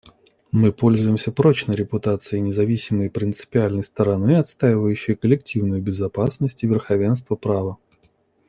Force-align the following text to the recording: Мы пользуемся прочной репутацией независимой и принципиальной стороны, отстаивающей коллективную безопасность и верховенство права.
Мы 0.51 0.71
пользуемся 0.73 1.31
прочной 1.31 1.75
репутацией 1.75 2.41
независимой 2.41 3.05
и 3.05 3.09
принципиальной 3.09 3.83
стороны, 3.83 4.37
отстаивающей 4.39 5.13
коллективную 5.13 5.83
безопасность 5.83 6.63
и 6.63 6.67
верховенство 6.67 7.35
права. 7.35 7.77